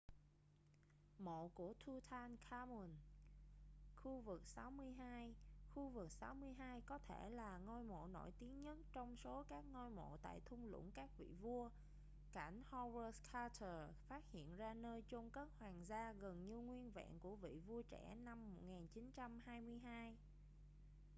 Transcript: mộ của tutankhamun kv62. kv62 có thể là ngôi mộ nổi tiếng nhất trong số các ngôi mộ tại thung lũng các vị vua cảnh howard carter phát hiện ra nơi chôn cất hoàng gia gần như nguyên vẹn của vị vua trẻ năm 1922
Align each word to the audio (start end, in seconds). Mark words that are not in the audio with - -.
mộ 1.19 1.47
của 1.47 1.73
tutankhamun 1.85 2.89
kv62. 4.03 5.33
kv62 5.75 6.81
có 6.85 6.97
thể 6.99 7.29
là 7.29 7.57
ngôi 7.57 7.83
mộ 7.83 8.07
nổi 8.07 8.31
tiếng 8.39 8.61
nhất 8.61 8.77
trong 8.91 9.15
số 9.15 9.43
các 9.49 9.65
ngôi 9.71 9.89
mộ 9.89 10.17
tại 10.21 10.39
thung 10.45 10.65
lũng 10.65 10.91
các 10.95 11.09
vị 11.17 11.27
vua 11.41 11.69
cảnh 12.33 12.63
howard 12.71 13.13
carter 13.33 13.89
phát 14.07 14.23
hiện 14.31 14.55
ra 14.57 14.73
nơi 14.73 15.03
chôn 15.07 15.29
cất 15.29 15.49
hoàng 15.59 15.85
gia 15.87 16.13
gần 16.13 16.45
như 16.45 16.59
nguyên 16.59 16.91
vẹn 16.91 17.19
của 17.19 17.35
vị 17.35 17.59
vua 17.67 17.81
trẻ 17.81 18.15
năm 18.23 18.53
1922 18.55 20.15